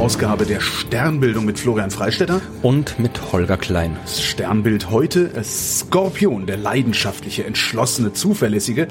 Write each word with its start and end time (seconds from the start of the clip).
Ausgabe 0.00 0.46
der 0.46 0.60
Sternbildung 0.60 1.44
mit 1.44 1.58
Florian 1.58 1.90
Freistetter 1.90 2.40
und 2.62 2.98
mit 2.98 3.32
Holger 3.32 3.58
Klein. 3.58 3.98
Das 4.00 4.22
Sternbild 4.22 4.90
heute 4.90 5.20
ist 5.20 5.80
Skorpion, 5.80 6.46
der 6.46 6.56
leidenschaftliche, 6.56 7.44
entschlossene, 7.44 8.14
zuverlässige, 8.14 8.88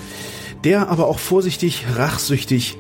der 0.63 0.87
aber 0.87 1.07
auch 1.07 1.17
vorsichtig, 1.17 1.87
rachsüchtig, 1.95 2.77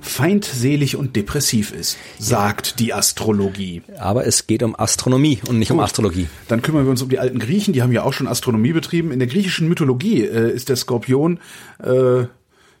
feindselig 0.00 0.96
und 0.96 1.16
depressiv 1.16 1.70
ist, 1.70 1.98
sagt 2.18 2.80
die 2.80 2.94
Astrologie. 2.94 3.82
Aber 3.98 4.26
es 4.26 4.46
geht 4.46 4.62
um 4.62 4.74
Astronomie 4.74 5.40
und 5.46 5.58
nicht 5.58 5.68
Gut. 5.68 5.76
um 5.76 5.84
Astrologie. 5.84 6.28
Dann 6.48 6.62
kümmern 6.62 6.84
wir 6.84 6.90
uns 6.90 7.02
um 7.02 7.10
die 7.10 7.18
alten 7.18 7.38
Griechen, 7.38 7.74
die 7.74 7.82
haben 7.82 7.92
ja 7.92 8.04
auch 8.04 8.14
schon 8.14 8.26
Astronomie 8.26 8.72
betrieben. 8.72 9.10
In 9.10 9.18
der 9.18 9.28
griechischen 9.28 9.68
Mythologie 9.68 10.22
äh, 10.22 10.50
ist 10.50 10.70
der 10.70 10.76
Skorpion 10.76 11.40
äh, 11.84 12.24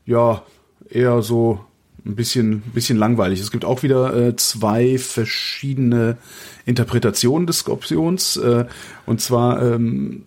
ja 0.06 0.42
eher 0.88 1.20
so 1.20 1.60
ein 2.06 2.14
bisschen, 2.14 2.60
bisschen 2.74 2.96
langweilig. 2.96 3.40
Es 3.40 3.50
gibt 3.50 3.64
auch 3.64 3.82
wieder 3.82 4.14
äh, 4.14 4.36
zwei 4.36 4.98
verschiedene 4.98 6.16
Interpretationen 6.64 7.46
des 7.46 7.58
Skorpions. 7.60 8.36
Äh, 8.36 8.66
und 9.06 9.20
zwar 9.20 9.60
ähm, 9.62 10.24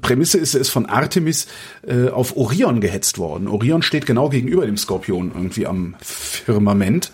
Prämisse 0.00 0.38
ist, 0.38 0.54
er 0.54 0.60
ist 0.60 0.70
von 0.70 0.86
Artemis 0.86 1.46
äh, 1.86 2.08
auf 2.08 2.36
Orion 2.36 2.80
gehetzt 2.80 3.18
worden. 3.18 3.46
Orion 3.46 3.82
steht 3.82 4.06
genau 4.06 4.28
gegenüber 4.28 4.66
dem 4.66 4.76
Skorpion 4.76 5.32
irgendwie 5.34 5.66
am 5.66 5.94
Firmament. 6.00 7.12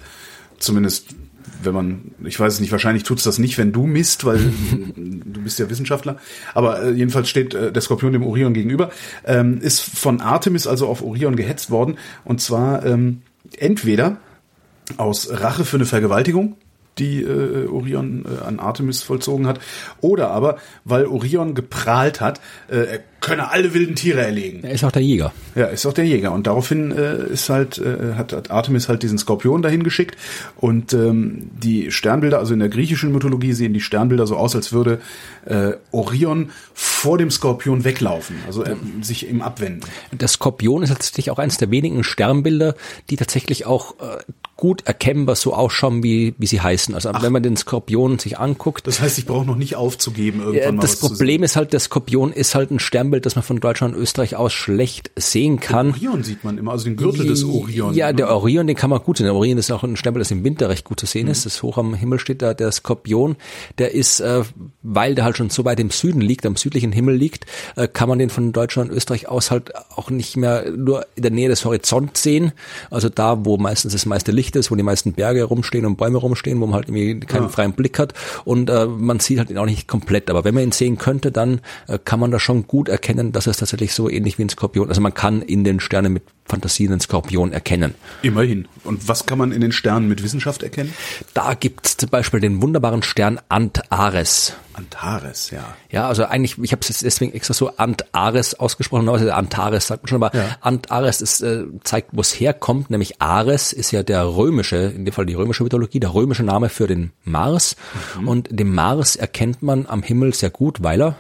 Zumindest 0.59 1.15
wenn 1.63 1.75
man, 1.75 2.01
ich 2.25 2.39
weiß 2.39 2.55
es 2.55 2.61
nicht, 2.61 2.73
wahrscheinlich 2.73 3.03
tut's 3.03 3.25
das 3.25 3.39
nicht, 3.39 3.59
wenn 3.59 3.73
du 3.73 3.87
misst, 3.87 4.25
weil 4.25 4.39
du 4.97 5.43
bist 5.43 5.59
ja 5.59 5.69
Wissenschaftler. 5.69 6.17
Aber 6.55 6.83
äh, 6.83 6.91
jedenfalls 6.93 7.29
steht 7.29 7.55
äh, 7.55 7.73
der 7.73 7.83
Skorpion 7.83 8.13
dem 8.13 8.23
Orion 8.23 8.55
gegenüber. 8.55 8.91
Ähm, 9.25 9.61
ist 9.61 9.81
von 9.81 10.21
Artemis 10.21 10.67
also 10.67 10.87
auf 10.87 11.03
Orion 11.03 11.37
gehetzt 11.37 11.71
worden. 11.71 11.99
Und 12.25 12.41
zwar 12.41 12.85
ähm, 12.87 13.23
entweder 13.57 14.19
aus 14.97 15.29
Rache 15.31 15.65
für 15.65 15.77
eine 15.77 15.87
Vergewaltigung, 15.87 16.57
die 16.99 17.23
äh, 17.23 17.67
Orion 17.69 18.25
äh, 18.25 18.45
an 18.45 18.59
Artemis 18.59 19.03
vollzogen 19.03 19.47
hat, 19.47 19.61
oder 20.01 20.31
aber 20.31 20.59
weil 20.85 21.07
Orion 21.07 21.55
geprahlt 21.55 22.21
hat, 22.21 22.41
äh, 22.69 22.99
könne 23.21 23.51
alle 23.51 23.75
wilden 23.75 23.95
Tiere 23.95 24.21
erlegen. 24.21 24.61
Er 24.63 24.73
ist 24.73 24.85
auch 24.85 24.93
der 24.93 25.03
Jäger. 25.03 25.33
Ja, 25.55 25.67
ist 25.67 25.87
auch 25.87 25.93
der 25.93 26.05
Jäger 26.07 26.33
und 26.33 26.47
daraufhin 26.47 26.93
äh, 26.93 27.27
ist 27.27 27.49
halt 27.49 27.79
äh, 27.79 28.15
hat, 28.15 28.33
hat 28.33 28.51
Artemis 28.51 28.89
halt 28.89 29.03
diesen 29.03 29.19
Skorpion 29.19 29.63
dahin 29.63 29.83
geschickt 29.83 30.17
und 30.57 30.93
ähm, 30.93 31.51
die 31.53 31.91
Sternbilder, 31.91 32.39
also 32.39 32.53
in 32.53 32.61
der 32.61 32.69
griechischen 32.69 33.13
Mythologie 33.13 33.53
sehen 33.53 33.73
die 33.73 33.81
Sternbilder 33.81 34.27
so 34.27 34.37
aus, 34.37 34.55
als 34.55 34.73
würde 34.73 35.01
äh, 35.47 35.73
Orion 35.91 36.51
vor 36.75 37.19
dem 37.19 37.31
Skorpion 37.31 37.85
weglaufen, 37.85 38.37
also 38.47 38.65
äh, 38.65 38.77
sich 39.03 39.29
ihm 39.29 39.43
abwenden. 39.43 39.89
Der 40.13 40.29
Skorpion 40.29 40.83
ist 40.83 40.91
tatsächlich 40.91 41.31
auch 41.31 41.39
eines 41.39 41.57
der 41.59 41.71
wenigen 41.71 42.05
Sternbilder, 42.05 42.75
die 43.11 43.17
tatsächlich 43.17 43.67
auch 43.67 43.99
äh, 44.01 44.19
gut 44.59 44.87
erkennbar 44.87 45.37
so 45.37 45.55
ausschauen, 45.55 46.03
wie, 46.03 46.35
wie 46.37 46.47
sie 46.47 46.61
heißen. 46.61 46.95
Also 46.95 47.11
Ach. 47.15 47.23
wenn 47.23 47.33
man 47.33 47.45
den 47.45 47.57
Skorpion 47.57 48.19
sich 48.19 48.39
anguckt. 48.41 48.89
Das 48.89 49.01
heißt, 49.01 49.17
ich 49.17 49.25
brauche 49.25 49.47
noch 49.47 49.57
nicht 49.57 49.77
aufzugeben 49.77 50.41
irgendwann 50.41 50.63
ja, 50.63 50.73
mal 50.73 50.83
Das 50.83 50.97
Problem 50.97 51.45
ist 51.45 51.55
halt, 51.55 51.73
der 51.73 51.81
Skorpion 51.81 52.33
ist 52.33 52.57
halt 52.57 52.73
ein 52.73 52.81
Sternbild, 53.09 53.27
das 53.27 53.37
man 53.37 53.43
von 53.43 53.61
Deutschland 53.61 53.95
und 53.95 54.03
Österreich 54.03 54.37
aus 54.37 54.53
schlecht 54.53 55.11
sehen 55.17 55.61
kann. 55.61 55.93
Den 55.93 56.09
Orion 56.09 56.25
sieht 56.25 56.45
man 56.45 56.59
immer, 56.59 56.73
also 56.73 56.85
den 56.85 56.97
Gürtel 56.97 57.27
des 57.27 57.45
Orion. 57.45 57.95
Ja, 57.95 58.13
der 58.13 58.27
ne? 58.27 58.33
Orion, 58.35 58.67
den 58.67 58.77
kann 58.77 58.91
man 58.91 59.01
gut 59.01 59.17
sehen. 59.17 59.25
Der 59.25 59.35
Orion 59.35 59.59
ist 59.59 59.71
auch 59.71 59.83
ein 59.83 59.97
Sternbild, 59.97 60.23
das 60.23 60.31
im 60.31 60.45
Winter 60.45 60.69
recht 60.69 60.85
gut 60.85 61.01
zu 61.01 61.07
sehen 61.07 61.27
mhm. 61.27 61.33
ist. 61.33 61.47
Das 61.47 61.63
hoch 61.63 61.79
am 61.79 61.95
Himmel 61.95 62.19
steht 62.19 62.43
da. 62.43 62.55
Der 62.55 62.71
Skorpion, 62.71 63.37
der 63.79 63.95
ist, 63.95 64.21
äh, 64.21 64.43
weil 64.83 65.15
der 65.15 65.25
halt 65.25 65.37
schon 65.37 65.51
so 65.51 65.65
weit 65.65 65.81
im 65.81 65.91
Süden 65.91 66.21
liegt, 66.21 66.45
am 66.47 66.57
südlichen 66.57 66.93
Himmel 66.93 67.17
liegt, 67.17 67.47
äh, 67.77 67.89
kann 67.89 68.09
man 68.09 68.19
den 68.19 68.31
von 68.31 68.53
Deutschland 68.53 68.91
und 68.91 68.97
Österreich 68.97 69.29
aus 69.29 69.51
halt 69.51 69.73
auch 69.97 70.11
nicht 70.11 70.37
mehr 70.37 70.71
nur 70.71 71.07
in 71.15 71.23
der 71.23 71.33
Nähe 71.33 71.49
des 71.49 71.65
Horizonts 71.65 72.23
sehen. 72.23 72.53
Also 72.91 73.09
da, 73.09 73.45
wo 73.45 73.57
meistens 73.57 73.93
das 73.93 74.07
meiste 74.07 74.33
Licht 74.33 74.57
ist, 74.57 74.71
wo 74.71 74.77
die 74.77 74.83
meisten 74.83 75.13
Berge 75.15 75.45
rumstehen 75.45 75.87
und 75.87 75.97
Bäume 75.97 76.19
rumstehen, 76.19 76.61
wo 76.61 76.67
man 76.67 76.75
halt 76.75 76.89
irgendwie 76.89 77.21
keinen 77.21 77.45
ja. 77.45 77.49
freien 77.49 77.73
Blick 77.73 77.99
hat 77.99 78.13
und 78.45 78.71
äh, 78.71 78.87
man 78.87 79.21
sieht 79.21 79.39
halt 79.39 79.51
ihn 79.51 79.59
auch 79.59 79.67
nicht 79.67 79.89
komplett. 79.89 80.31
Aber 80.31 80.45
wenn 80.45 80.55
man 80.55 80.65
ihn 80.65 80.73
sehen 80.73 80.99
könnte, 80.99 81.33
dann 81.33 81.61
äh, 81.87 81.99
kann 82.05 82.21
man 82.21 82.31
da 82.31 82.39
schon 82.39 82.67
gut 82.67 82.89
erkennen, 82.89 82.98
dass 83.33 83.47
es 83.47 83.57
tatsächlich 83.59 83.93
so 83.93 84.09
ähnlich 84.09 84.39
wie 84.39 84.45
ein 84.45 84.49
Skorpion, 84.49 84.89
also 84.89 85.01
man 85.01 85.15
kann 85.15 85.43
in 85.43 85.65
den 85.65 85.81
Sternen 85.81 86.13
mit 86.13 86.23
Fantasie 86.49 86.89
einen 86.89 87.01
Skorpion 87.01 87.53
erkennen. 87.53 87.95
Immerhin. 88.23 88.69
Und 88.85 89.07
was 89.07 89.27
kann 89.27 89.39
man 89.39 89.53
in 89.53 89.61
den 89.61 89.73
Sternen 89.73 90.09
mit 90.09 90.23
Wissenschaft 90.23 90.63
erkennen? 90.63 90.95
Da 91.35 91.55
gibt's 91.55 91.97
zum 91.97 92.09
Beispiel 92.09 92.41
den 92.41 92.63
wunderbaren 92.63 93.03
Stern 93.03 93.39
Antares. 93.49 94.55
Antares, 94.73 95.51
ja. 95.51 95.77
Ja, 95.91 96.09
also 96.09 96.25
eigentlich, 96.25 96.57
ich 96.63 96.73
habe 96.73 96.81
es 96.89 97.01
deswegen 97.01 97.35
extra 97.35 97.53
so 97.53 97.77
Antares 97.77 98.55
ausgesprochen, 98.55 99.09
also 99.09 99.31
Antares 99.31 99.89
sagt 99.89 100.05
man 100.05 100.09
schon, 100.09 100.23
aber 100.23 100.37
ja. 100.37 100.57
Antares 100.61 101.21
ist, 101.21 101.43
äh, 101.43 101.65
zeigt, 101.83 102.11
wo 102.13 102.21
es 102.21 102.39
herkommt, 102.39 102.89
nämlich 102.89 103.21
Ares 103.21 103.73
ist 103.73 103.91
ja 103.91 104.03
der 104.03 104.25
römische, 104.25 104.77
in 104.77 105.05
dem 105.05 105.13
Fall 105.13 105.27
die 105.27 105.35
römische 105.35 105.65
Mythologie, 105.65 106.01
der 106.01 106.15
römische 106.15 106.45
Name 106.45 106.69
für 106.69 106.87
den 106.87 107.13
Mars. 107.25 107.77
Mhm. 108.19 108.29
Und 108.29 108.49
den 108.51 108.73
Mars 108.73 109.17
erkennt 109.17 109.63
man 109.63 109.87
am 109.87 110.03
Himmel 110.03 110.33
sehr 110.33 110.51
gut, 110.51 110.83
weil 110.83 111.03
er 111.03 111.17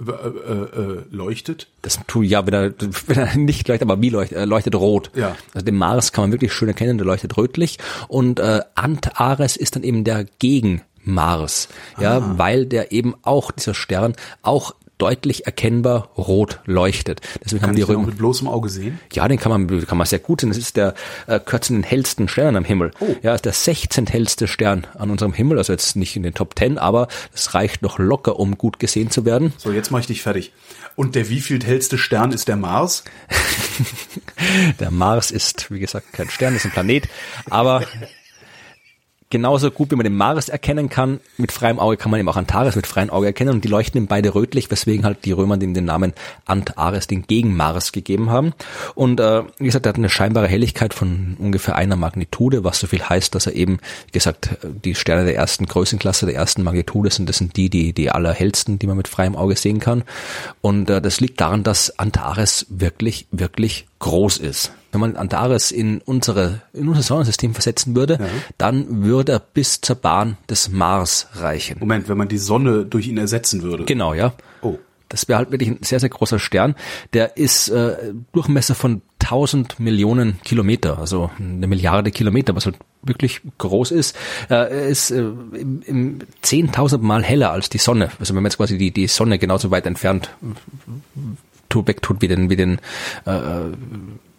äh, 0.00 0.52
äh, 0.52 1.02
leuchtet? 1.10 1.68
Das 1.82 2.00
tut 2.06 2.26
ja, 2.26 2.46
wenn 2.46 2.54
er, 2.54 2.74
wenn 3.06 3.18
er 3.18 3.36
nicht 3.36 3.68
leuchtet, 3.68 3.88
aber 3.88 4.00
wie 4.00 4.10
leuchtet, 4.10 4.38
er 4.38 4.46
leuchtet 4.46 4.74
rot. 4.74 5.10
Ja. 5.14 5.36
Also 5.54 5.64
den 5.64 5.76
Mars 5.76 6.12
kann 6.12 6.24
man 6.24 6.32
wirklich 6.32 6.52
schön 6.52 6.68
erkennen, 6.68 6.98
der 6.98 7.06
leuchtet 7.06 7.36
rötlich. 7.36 7.78
Und 8.08 8.40
äh, 8.40 8.60
Antares 8.74 9.56
ist 9.56 9.76
dann 9.76 9.82
eben 9.82 10.04
der 10.04 10.24
Gegen 10.38 10.82
Mars, 11.02 11.68
ja, 11.98 12.18
ah. 12.18 12.34
weil 12.36 12.66
der 12.66 12.92
eben 12.92 13.14
auch, 13.22 13.50
dieser 13.50 13.74
Stern, 13.74 14.14
auch 14.42 14.74
deutlich 15.00 15.46
erkennbar 15.46 16.10
rot 16.16 16.60
leuchtet. 16.66 17.20
Deswegen 17.44 17.60
kann 17.60 17.70
haben 17.70 17.76
die 17.76 17.82
Römer 17.82 18.06
mit 18.06 18.18
bloßem 18.18 18.46
Auge 18.46 18.68
sehen? 18.68 19.00
Ja, 19.12 19.26
den 19.26 19.38
kann 19.38 19.50
man 19.50 19.86
kann 19.86 19.98
man 19.98 20.06
sehr 20.06 20.18
gut 20.18 20.40
sehen. 20.40 20.50
Das 20.50 20.58
ist 20.58 20.76
der 20.76 20.94
äh, 21.26 21.40
gehört 21.40 21.64
zu 21.64 21.72
den 21.72 21.82
hellsten 21.82 22.28
Sternen 22.28 22.56
am 22.56 22.64
Himmel. 22.64 22.92
Oh. 23.00 23.14
Ja, 23.22 23.34
ist 23.34 23.44
der 23.44 23.52
16. 23.52 24.06
hellste 24.06 24.46
Stern 24.46 24.86
an 24.98 25.10
unserem 25.10 25.32
Himmel, 25.32 25.58
also 25.58 25.72
jetzt 25.72 25.96
nicht 25.96 26.16
in 26.16 26.22
den 26.22 26.34
Top 26.34 26.58
10, 26.58 26.78
aber 26.78 27.08
es 27.34 27.54
reicht 27.54 27.82
noch 27.82 27.98
locker, 27.98 28.38
um 28.38 28.58
gut 28.58 28.78
gesehen 28.78 29.10
zu 29.10 29.24
werden. 29.24 29.52
So, 29.56 29.72
jetzt 29.72 29.90
mache 29.90 30.02
ich 30.02 30.06
dich 30.06 30.22
fertig. 30.22 30.52
Und 30.96 31.14
der 31.14 31.28
wieviel 31.28 31.64
hellste 31.64 31.98
Stern 31.98 32.32
ist 32.32 32.48
der 32.48 32.56
Mars? 32.56 33.04
der 34.80 34.90
Mars 34.90 35.30
ist, 35.30 35.70
wie 35.70 35.80
gesagt, 35.80 36.12
kein 36.12 36.28
Stern, 36.28 36.56
ist 36.56 36.64
ein 36.64 36.72
Planet, 36.72 37.08
aber 37.48 37.84
genauso 39.30 39.70
gut, 39.70 39.90
wie 39.90 39.96
man 39.96 40.04
den 40.04 40.16
Mars 40.16 40.48
erkennen 40.48 40.88
kann, 40.88 41.20
mit 41.36 41.52
freiem 41.52 41.78
Auge 41.78 41.96
kann 41.96 42.10
man 42.10 42.18
eben 42.18 42.28
auch 42.28 42.36
Antares 42.36 42.74
mit 42.74 42.86
freiem 42.86 43.10
Auge 43.10 43.28
erkennen 43.28 43.54
und 43.54 43.64
die 43.64 43.68
leuchten 43.68 43.98
eben 43.98 44.08
beide 44.08 44.34
rötlich, 44.34 44.70
weswegen 44.70 45.04
halt 45.04 45.24
die 45.24 45.32
Römer 45.32 45.56
dem 45.56 45.72
den 45.72 45.84
Namen 45.84 46.12
Antares, 46.44 47.06
den 47.06 47.22
Gegenmars 47.22 47.92
gegeben 47.92 48.30
haben. 48.30 48.52
Und 48.94 49.20
äh, 49.20 49.44
wie 49.58 49.66
gesagt, 49.66 49.86
er 49.86 49.90
hat 49.90 49.96
eine 49.96 50.10
scheinbare 50.10 50.48
Helligkeit 50.48 50.92
von 50.92 51.36
ungefähr 51.38 51.76
einer 51.76 51.96
Magnitude, 51.96 52.64
was 52.64 52.80
so 52.80 52.88
viel 52.88 53.08
heißt, 53.08 53.34
dass 53.34 53.46
er 53.46 53.54
eben, 53.54 53.78
wie 54.06 54.12
gesagt, 54.12 54.50
die 54.62 54.94
Sterne 54.96 55.24
der 55.24 55.36
ersten 55.36 55.66
Größenklasse, 55.66 56.26
der 56.26 56.34
ersten 56.34 56.64
Magnitude 56.64 57.10
sind, 57.10 57.28
das 57.28 57.38
sind 57.38 57.56
die, 57.56 57.70
die, 57.70 57.92
die 57.92 58.10
allerhellsten, 58.10 58.78
die 58.78 58.86
man 58.88 58.96
mit 58.96 59.08
freiem 59.08 59.36
Auge 59.36 59.56
sehen 59.56 59.78
kann. 59.78 60.02
Und 60.60 60.90
äh, 60.90 61.00
das 61.00 61.20
liegt 61.20 61.40
daran, 61.40 61.62
dass 61.62 61.98
Antares 61.98 62.66
wirklich, 62.68 63.26
wirklich 63.30 63.86
groß 64.00 64.38
ist. 64.38 64.72
Wenn 64.92 65.00
man 65.00 65.16
Antares 65.16 65.70
in 65.70 66.00
unsere, 66.00 66.62
in 66.72 66.88
unser 66.88 67.02
Sonnensystem 67.02 67.54
versetzen 67.54 67.94
würde, 67.94 68.18
ja. 68.20 68.26
dann 68.58 69.04
würde 69.04 69.32
er 69.32 69.38
bis 69.38 69.80
zur 69.80 69.96
Bahn 69.96 70.36
des 70.48 70.68
Mars 70.68 71.28
reichen. 71.34 71.78
Moment, 71.78 72.08
wenn 72.08 72.18
man 72.18 72.28
die 72.28 72.38
Sonne 72.38 72.84
durch 72.84 73.06
ihn 73.06 73.18
ersetzen 73.18 73.62
würde. 73.62 73.84
Genau, 73.84 74.14
ja. 74.14 74.32
Oh. 74.62 74.78
Das 75.08 75.28
wäre 75.28 75.38
halt 75.38 75.50
wirklich 75.50 75.68
ein 75.68 75.78
sehr, 75.82 75.98
sehr 75.98 76.08
großer 76.08 76.38
Stern. 76.38 76.76
Der 77.14 77.36
ist 77.36 77.68
äh, 77.68 78.12
Durchmesser 78.32 78.76
von 78.76 79.02
1000 79.20 79.80
Millionen 79.80 80.40
Kilometer, 80.44 80.98
also 80.98 81.30
eine 81.38 81.66
Milliarde 81.66 82.12
Kilometer, 82.12 82.54
was 82.54 82.66
halt 82.66 82.76
wirklich 83.02 83.40
groß 83.58 83.90
ist. 83.90 84.16
Äh, 84.48 84.54
er 84.54 84.86
ist 84.86 85.10
äh, 85.10 85.18
im, 85.18 85.82
im 85.84 86.18
10.000 86.44 86.98
Mal 86.98 87.24
heller 87.24 87.50
als 87.50 87.70
die 87.70 87.78
Sonne. 87.78 88.10
Also 88.20 88.34
wenn 88.34 88.42
man 88.42 88.50
jetzt 88.50 88.56
quasi 88.56 88.78
die, 88.78 88.92
die 88.92 89.08
Sonne 89.08 89.38
genauso 89.38 89.70
weit 89.72 89.86
entfernt 89.86 90.30
wegtut 91.74 92.20
wie 92.20 92.28
den, 92.28 92.50
wie 92.50 92.56
den 92.56 92.78
äh, 93.24 93.40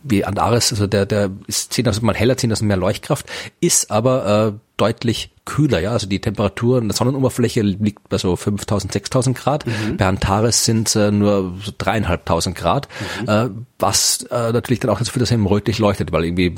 wie 0.04 0.26
Antares, 0.26 0.72
also 0.72 0.88
der, 0.88 1.06
der 1.06 1.30
ist 1.48 1.74
10.000 1.74 2.04
Mal 2.04 2.16
heller, 2.16 2.36
10.000 2.36 2.66
mehr 2.66 2.78
Leuchtkraft, 2.78 3.28
ist 3.60 3.92
aber 3.92 4.48
äh, 4.48 4.60
deutlich 4.78 5.32
kühler, 5.46 5.80
ja, 5.80 5.92
also 5.92 6.08
die 6.08 6.20
Temperatur 6.20 6.80
an 6.80 6.88
der 6.88 6.96
Sonnenoberfläche 6.96 7.62
liegt 7.62 8.10
bei 8.10 8.18
so 8.18 8.34
5.000, 8.34 8.92
6.000 8.92 9.34
Grad, 9.34 9.66
mhm. 9.68 9.98
bei 9.98 10.08
Antares 10.08 10.66
sind 10.66 10.96
äh, 10.96 11.12
nur 11.12 11.54
so 11.64 11.72
dreieinhalbtausend 11.78 12.56
Grad, 12.56 12.88
mhm. 13.22 13.30
äh, 13.30 13.50
was 13.78 14.24
äh, 14.32 14.52
natürlich 14.52 14.80
dann 14.80 14.90
auch 14.90 14.98
dazu 14.98 15.12
führt, 15.12 15.22
dass 15.22 15.32
er 15.32 15.36
eben 15.36 15.48
rötlich 15.48 15.78
leuchtet, 15.78 16.12
weil 16.12 16.26
irgendwie 16.26 16.56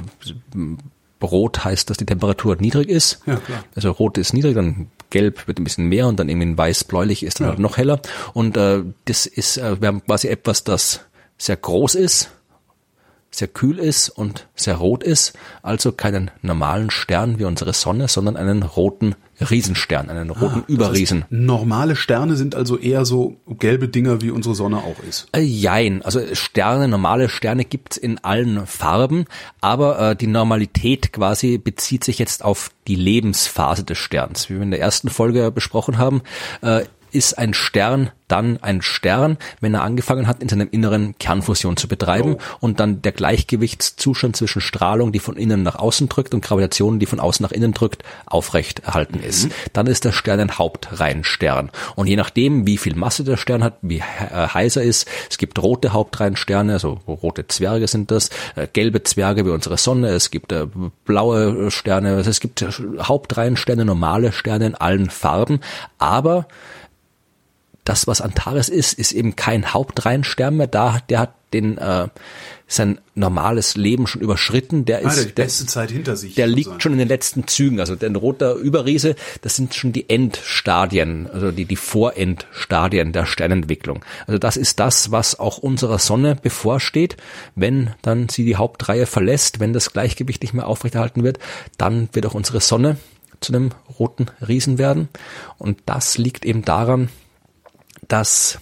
Rot 1.21 1.63
heißt, 1.63 1.89
dass 1.89 1.97
die 1.97 2.05
Temperatur 2.05 2.57
niedrig 2.57 2.89
ist. 2.89 3.21
Ja, 3.25 3.37
klar. 3.37 3.63
Also 3.75 3.91
rot 3.91 4.17
ist 4.17 4.33
niedrig, 4.33 4.55
dann 4.55 4.87
gelb 5.13 5.47
wird 5.47 5.59
ein 5.59 5.63
bisschen 5.63 5.87
mehr 5.87 6.07
und 6.07 6.19
dann 6.19 6.27
irgendwie 6.27 6.57
weiß-bläulich 6.57 7.23
ist 7.23 7.39
dann 7.39 7.45
ja. 7.45 7.51
halt 7.51 7.59
noch 7.59 7.77
heller. 7.77 8.01
Und 8.33 8.57
äh, 8.57 8.81
das 9.05 9.25
ist, 9.25 9.57
äh, 9.57 9.79
wir 9.79 9.87
haben 9.87 10.03
quasi 10.03 10.27
etwas, 10.27 10.65
das 10.65 11.01
sehr 11.37 11.55
groß 11.55 11.95
ist, 11.95 12.29
sehr 13.33 13.47
kühl 13.47 13.79
ist 13.79 14.09
und 14.09 14.47
sehr 14.55 14.75
rot 14.75 15.03
ist, 15.03 15.33
also 15.61 15.91
keinen 15.91 16.31
normalen 16.41 16.91
Stern 16.91 17.39
wie 17.39 17.45
unsere 17.45 17.73
Sonne, 17.73 18.07
sondern 18.07 18.37
einen 18.37 18.63
roten 18.63 19.15
Riesenstern, 19.41 20.09
einen 20.09 20.29
roten 20.29 20.61
ah, 20.61 20.65
Überriesen. 20.67 21.21
Das 21.21 21.31
heißt, 21.31 21.41
normale 21.45 21.95
Sterne 21.95 22.35
sind 22.35 22.53
also 22.55 22.77
eher 22.77 23.05
so 23.05 23.37
gelbe 23.47 23.87
Dinger, 23.87 24.21
wie 24.21 24.29
unsere 24.29 24.53
Sonne 24.53 24.77
auch 24.77 25.01
ist. 25.07 25.27
Äh, 25.33 25.41
jein, 25.41 26.03
also 26.03 26.21
Sterne, 26.33 26.87
normale 26.87 27.29
Sterne 27.29 27.65
gibt's 27.65 27.97
in 27.97 28.23
allen 28.23 28.67
Farben, 28.67 29.25
aber 29.59 30.11
äh, 30.11 30.15
die 30.15 30.27
Normalität 30.27 31.11
quasi 31.11 31.57
bezieht 31.57 32.03
sich 32.03 32.19
jetzt 32.19 32.43
auf 32.43 32.69
die 32.87 32.95
Lebensphase 32.95 33.83
des 33.83 33.97
Sterns. 33.97 34.49
Wie 34.49 34.55
wir 34.55 34.61
in 34.61 34.71
der 34.71 34.79
ersten 34.79 35.09
Folge 35.09 35.49
besprochen 35.51 35.97
haben, 35.97 36.21
äh, 36.61 36.83
ist 37.13 37.37
ein 37.37 37.53
Stern 37.53 38.11
dann 38.33 38.57
ein 38.63 38.81
Stern, 38.81 39.37
wenn 39.61 39.75
er 39.75 39.83
angefangen 39.83 40.25
hat, 40.25 40.41
in 40.41 40.49
seinem 40.49 40.67
Inneren 40.71 41.15
Kernfusion 41.19 41.77
zu 41.77 41.87
betreiben 41.87 42.37
oh. 42.39 42.57
und 42.61 42.79
dann 42.79 43.03
der 43.03 43.11
Gleichgewichtszustand 43.11 44.35
zwischen 44.35 44.59
Strahlung, 44.59 45.11
die 45.11 45.19
von 45.19 45.37
innen 45.37 45.61
nach 45.61 45.75
außen 45.75 46.09
drückt 46.09 46.33
und 46.33 46.43
Gravitation, 46.43 46.97
die 46.97 47.05
von 47.05 47.19
außen 47.19 47.43
nach 47.43 47.51
innen 47.51 47.73
drückt, 47.73 48.03
aufrecht 48.25 48.79
erhalten 48.79 49.19
ist. 49.19 49.45
Mhm. 49.45 49.51
Dann 49.73 49.85
ist 49.85 50.03
der 50.03 50.13
Stern 50.13 50.39
ein 50.39 50.57
Hauptreihenstern. 50.57 51.69
Und 51.95 52.07
je 52.07 52.15
nachdem, 52.15 52.65
wie 52.65 52.79
viel 52.79 52.95
Masse 52.95 53.23
der 53.23 53.37
Stern 53.37 53.63
hat, 53.63 53.77
wie 53.83 53.99
äh, 53.99 54.47
heiß 54.47 54.77
er 54.77 54.83
ist, 54.83 55.07
es 55.29 55.37
gibt 55.37 55.61
rote 55.61 55.93
Hauptreihensterne, 55.93 56.73
also 56.73 57.01
rote 57.07 57.47
Zwerge 57.47 57.87
sind 57.87 58.09
das, 58.09 58.31
äh, 58.55 58.67
gelbe 58.71 59.03
Zwerge 59.03 59.45
wie 59.45 59.51
unsere 59.51 59.77
Sonne, 59.77 60.09
es 60.09 60.31
gibt 60.31 60.51
äh, 60.51 60.65
blaue 61.05 61.69
Sterne, 61.69 62.21
es 62.21 62.39
gibt 62.39 62.65
Hauptreihensterne, 62.99 63.85
normale 63.85 64.31
Sterne 64.31 64.65
in 64.65 64.75
allen 64.75 65.11
Farben, 65.11 65.59
aber 65.99 66.47
das, 67.83 68.07
was 68.07 68.21
Antares 68.21 68.69
ist, 68.69 68.93
ist 68.93 69.11
eben 69.11 69.35
kein 69.35 69.73
Hauptreihenstern 69.73 70.57
mehr. 70.57 70.67
Da, 70.67 70.99
der 71.09 71.19
hat 71.19 71.35
den 71.53 71.77
äh, 71.77 72.07
sein 72.67 72.99
normales 73.13 73.75
Leben 73.75 74.07
schon 74.07 74.21
überschritten. 74.21 74.85
Der 74.85 75.01
ist 75.01 75.11
ah, 75.11 75.15
der 75.15 75.25
die 75.25 75.31
beste 75.33 75.65
Zeit 75.67 75.91
hinter 75.91 76.15
sich. 76.15 76.35
Der 76.35 76.47
liegt 76.47 76.81
schon 76.81 76.93
in 76.93 76.97
den 76.97 77.07
letzten 77.07 77.47
Zügen. 77.47 77.79
Also 77.79 77.95
der 77.95 78.11
roter 78.15 78.55
Überriese, 78.55 79.15
das 79.41 79.55
sind 79.55 79.75
schon 79.75 79.93
die 79.93 80.09
Endstadien, 80.09 81.29
also 81.31 81.51
die 81.51 81.65
die 81.65 81.75
Vorendstadien 81.75 83.11
der 83.11 83.25
Sternentwicklung. 83.25 84.03
Also 84.25 84.39
das 84.39 84.57
ist 84.57 84.79
das, 84.79 85.11
was 85.11 85.39
auch 85.39 85.59
unserer 85.59 85.99
Sonne 85.99 86.35
bevorsteht, 86.35 87.17
wenn 87.55 87.91
dann 88.01 88.29
sie 88.29 88.45
die 88.45 88.55
Hauptreihe 88.55 89.05
verlässt, 89.05 89.59
wenn 89.59 89.73
das 89.73 89.93
Gleichgewicht 89.93 90.41
nicht 90.41 90.53
mehr 90.53 90.67
aufrechterhalten 90.67 91.23
wird, 91.23 91.39
dann 91.77 92.09
wird 92.13 92.25
auch 92.25 92.33
unsere 92.33 92.61
Sonne 92.61 92.97
zu 93.39 93.53
einem 93.53 93.71
roten 93.99 94.27
Riesen 94.45 94.77
werden. 94.77 95.09
Und 95.57 95.79
das 95.85 96.17
liegt 96.17 96.45
eben 96.45 96.63
daran, 96.63 97.09
dass 98.07 98.59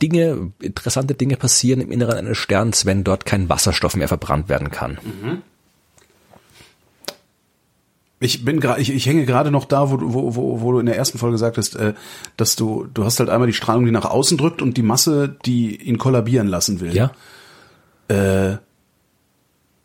Dinge, 0.00 0.52
interessante 0.60 1.14
Dinge 1.14 1.36
passieren 1.36 1.80
im 1.80 1.90
Inneren 1.90 2.18
eines 2.18 2.38
Sterns, 2.38 2.86
wenn 2.86 3.04
dort 3.04 3.24
kein 3.26 3.48
Wasserstoff 3.48 3.96
mehr 3.96 4.08
verbrannt 4.08 4.48
werden 4.48 4.70
kann. 4.70 4.98
Mhm. 5.02 5.42
Ich 8.20 8.44
bin 8.44 8.58
gerade, 8.58 8.80
ich, 8.80 8.90
ich 8.90 9.06
hänge 9.06 9.26
gerade 9.26 9.50
noch 9.50 9.64
da, 9.64 9.90
wo, 9.90 9.98
wo, 10.00 10.34
wo, 10.34 10.60
wo 10.60 10.72
du 10.72 10.80
in 10.80 10.86
der 10.86 10.96
ersten 10.96 11.18
Folge 11.18 11.38
sagtest, 11.38 11.76
äh, 11.76 11.94
dass 12.36 12.56
du, 12.56 12.86
du 12.92 13.04
hast 13.04 13.20
halt 13.20 13.30
einmal 13.30 13.46
die 13.46 13.52
Strahlung, 13.54 13.84
die 13.84 13.92
nach 13.92 14.04
außen 14.04 14.36
drückt 14.36 14.60
und 14.60 14.76
die 14.76 14.82
Masse, 14.82 15.36
die 15.44 15.76
ihn 15.76 15.98
kollabieren 15.98 16.48
lassen 16.48 16.80
will. 16.80 16.94
Ja. 16.94 17.12
Äh, 18.08 18.58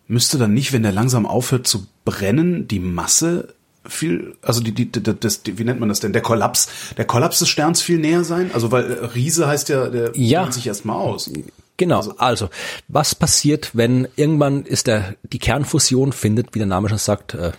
müsste 0.08 0.38
dann 0.38 0.54
nicht, 0.54 0.74
wenn 0.74 0.84
der 0.84 0.92
langsam 0.92 1.26
aufhört 1.28 1.68
zu 1.68 1.88
brennen, 2.06 2.68
die 2.68 2.80
Masse 2.80 3.54
viel, 3.86 4.36
also 4.42 4.62
die, 4.62 4.72
die, 4.72 4.92
die, 4.92 5.02
das, 5.02 5.44
die, 5.44 5.58
wie 5.58 5.64
nennt 5.64 5.80
man 5.80 5.90
das 5.90 6.00
denn? 6.00 6.14
Der 6.14 6.22
Kollaps, 6.22 6.70
der 6.98 7.06
Kollaps 7.06 7.40
des 7.40 7.50
Sterns 7.50 7.82
viel 7.82 8.00
näher 8.00 8.24
sein? 8.24 8.52
Also 8.54 8.72
weil 8.72 8.90
äh, 8.92 9.06
Riese 9.06 9.48
heißt 9.48 9.70
ja, 9.70 9.90
der 9.90 10.12
ja. 10.16 10.52
sich 10.52 10.68
erstmal 10.68 10.98
aus. 10.98 11.30
Genau, 11.78 11.98
also, 11.98 12.18
also 12.18 12.50
was 12.88 13.16
passiert, 13.16 13.72
wenn 13.74 14.08
irgendwann 14.16 14.64
ist 14.64 14.88
der 14.88 15.16
die 15.24 15.40
Kernfusion 15.40 16.14
findet, 16.14 16.54
wie 16.54 16.60
der 16.60 16.68
Name 16.68 16.88
schon 16.88 17.00
sagt, 17.00 17.34
äh, 17.34 17.52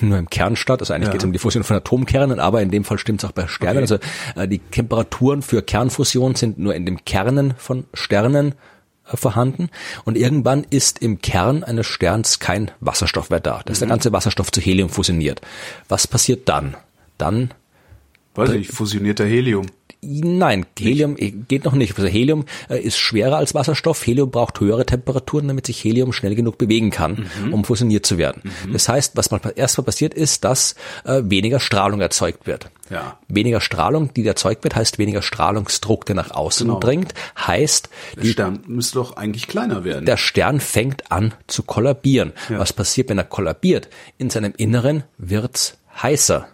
nur 0.00 0.18
im 0.18 0.30
Kern 0.30 0.54
statt. 0.54 0.80
Also 0.80 0.94
eigentlich 0.94 1.08
ja. 1.08 1.12
geht 1.12 1.22
es 1.22 1.24
um 1.24 1.32
die 1.32 1.38
Fusion 1.38 1.64
von 1.64 1.76
Atomkernen, 1.76 2.38
aber 2.38 2.62
in 2.62 2.70
dem 2.70 2.84
Fall 2.84 2.98
stimmt 2.98 3.22
es 3.22 3.28
auch 3.28 3.32
bei 3.32 3.48
Sternen. 3.48 3.84
Okay. 3.84 3.98
Also 4.34 4.40
äh, 4.40 4.48
die 4.48 4.60
Temperaturen 4.60 5.42
für 5.42 5.62
Kernfusion 5.62 6.34
sind 6.36 6.58
nur 6.58 6.74
in 6.74 6.86
den 6.86 7.04
Kernen 7.04 7.54
von 7.58 7.84
Sternen 7.94 8.54
vorhanden 9.04 9.68
und 10.04 10.16
irgendwann 10.16 10.64
ist 10.70 11.00
im 11.00 11.20
Kern 11.20 11.64
eines 11.64 11.86
Sterns 11.86 12.38
kein 12.38 12.70
Wasserstoff 12.80 13.30
mehr 13.30 13.40
da. 13.40 13.62
Da 13.64 13.72
ist 13.72 13.78
mhm. 13.78 13.86
der 13.86 13.88
ganze 13.88 14.12
Wasserstoff 14.12 14.50
zu 14.50 14.60
Helium 14.60 14.88
fusioniert. 14.88 15.40
Was 15.88 16.06
passiert 16.06 16.48
dann? 16.48 16.76
Dann 17.18 17.52
Weiß 18.34 18.50
ich, 18.50 18.68
fusioniert 18.68 19.18
der 19.18 19.26
Helium. 19.26 19.66
Nein, 20.04 20.66
Helium 20.76 21.14
nicht. 21.14 21.48
geht 21.48 21.64
noch 21.64 21.74
nicht. 21.74 21.96
Also 21.96 22.08
Helium 22.08 22.44
äh, 22.68 22.80
ist 22.80 22.98
schwerer 22.98 23.36
als 23.36 23.54
Wasserstoff. 23.54 24.04
Helium 24.04 24.32
braucht 24.32 24.58
höhere 24.58 24.84
Temperaturen, 24.84 25.46
damit 25.46 25.66
sich 25.66 25.82
Helium 25.84 26.12
schnell 26.12 26.34
genug 26.34 26.58
bewegen 26.58 26.90
kann, 26.90 27.28
mhm. 27.44 27.54
um 27.54 27.64
fusioniert 27.64 28.04
zu 28.04 28.18
werden. 28.18 28.42
Mhm. 28.66 28.72
Das 28.72 28.88
heißt, 28.88 29.16
was 29.16 29.30
mal 29.30 29.40
erstmal 29.54 29.84
passiert 29.84 30.12
ist, 30.12 30.42
dass 30.42 30.74
äh, 31.04 31.22
weniger 31.24 31.60
Strahlung 31.60 32.00
erzeugt 32.00 32.48
wird. 32.48 32.68
Ja. 32.90 33.16
Weniger 33.28 33.60
Strahlung, 33.60 34.12
die 34.12 34.26
erzeugt 34.26 34.64
wird, 34.64 34.74
heißt 34.74 34.98
weniger 34.98 35.22
Strahlungsdruck, 35.22 36.04
der 36.04 36.16
nach 36.16 36.32
außen 36.32 36.66
genau. 36.66 36.80
dringt, 36.80 37.14
heißt 37.38 37.88
der 38.16 38.26
Stern 38.26 38.60
müsste 38.66 38.96
doch 38.96 39.16
eigentlich 39.16 39.46
kleiner 39.46 39.84
werden. 39.84 40.04
Der 40.04 40.16
Stern 40.16 40.58
fängt 40.58 41.12
an 41.12 41.32
zu 41.46 41.62
kollabieren. 41.62 42.32
Ja. 42.48 42.58
Was 42.58 42.72
passiert, 42.72 43.08
wenn 43.08 43.18
er 43.18 43.24
kollabiert? 43.24 43.88
In 44.18 44.30
seinem 44.30 44.52
Inneren 44.56 45.04
wird's 45.16 45.78
heißer. 46.02 46.48